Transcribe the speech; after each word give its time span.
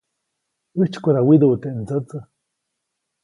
ʼÄjtsykoda 0.77 1.21
widuʼu 1.27 1.55
teʼ 1.61 1.75
ndsätsä. 1.81 2.19